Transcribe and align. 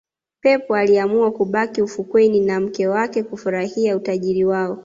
pep 0.41 0.71
aliamua 0.71 1.31
kubaki 1.31 1.81
ufukweni 1.81 2.39
na 2.39 2.59
mke 2.59 2.87
wake 2.87 3.23
kufurahia 3.23 3.95
utajiri 3.95 4.45
wao 4.45 4.79